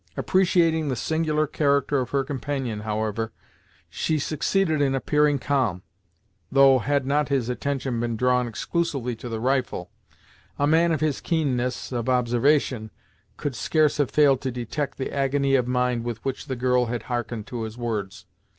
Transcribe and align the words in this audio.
Appreciating 0.17 0.87
the 0.87 0.95
singular 0.95 1.45
character 1.45 1.99
of 1.99 2.09
her 2.09 2.23
companion, 2.23 2.79
however, 2.79 3.31
she 3.87 4.17
succeeded 4.17 4.81
in 4.81 4.95
appearing 4.95 5.37
calm, 5.37 5.83
though, 6.51 6.79
had 6.79 7.05
not 7.05 7.29
his 7.29 7.49
attention 7.49 7.99
been 7.99 8.15
drawn 8.17 8.47
exclusively 8.47 9.15
to 9.17 9.29
the 9.29 9.39
rifle, 9.39 9.91
a 10.57 10.65
man 10.65 10.91
of 10.91 11.01
his 11.01 11.21
keenness 11.21 11.91
of 11.91 12.09
observation 12.09 12.89
could 13.37 13.53
scarce 13.55 13.97
have 13.97 14.09
failed 14.09 14.41
to 14.41 14.49
detect 14.49 14.97
the 14.97 15.13
agony 15.13 15.53
of 15.53 15.67
mind 15.67 16.03
with 16.03 16.17
which 16.25 16.47
the 16.47 16.55
girl 16.55 16.87
had 16.87 17.03
hearkened 17.03 17.45
to 17.45 17.61
his 17.61 17.77
words. 17.77 18.25